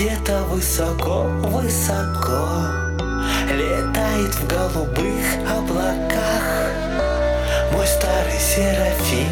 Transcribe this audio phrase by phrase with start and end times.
[0.00, 2.48] Где-то высоко, высоко
[3.52, 6.42] Летает в голубых облаках
[7.70, 9.28] Мой старый Серафим.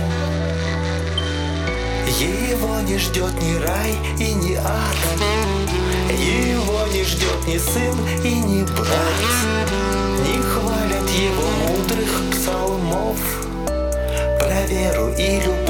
[2.20, 4.96] Его не ждет ни рай и ни ад
[6.10, 9.68] Его не ждет ни сын и ни брат.
[10.26, 13.16] Не хвалят его мудрых псалмов
[14.38, 15.67] Про веру и любовь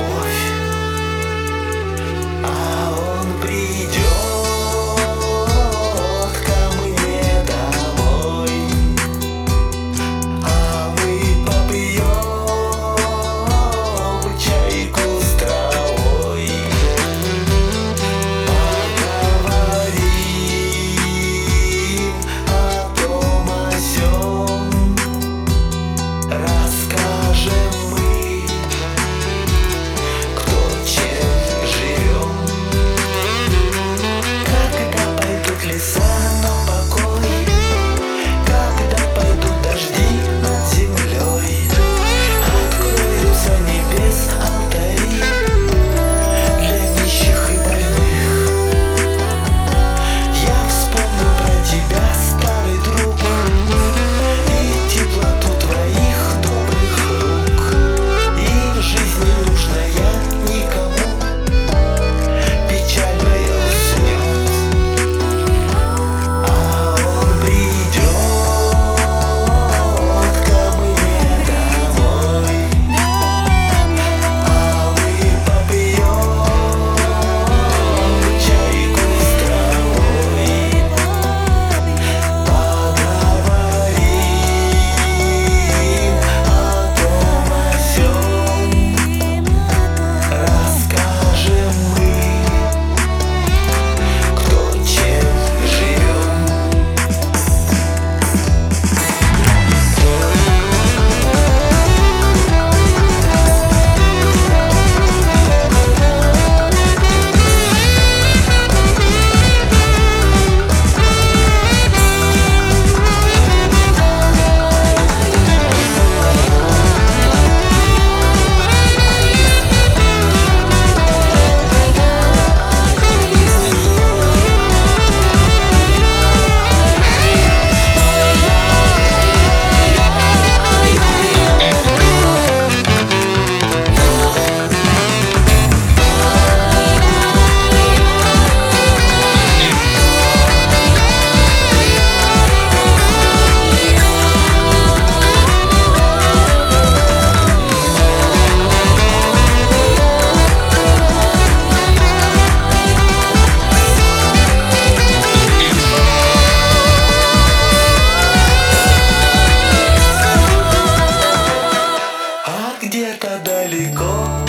[162.88, 164.47] где-то далеко.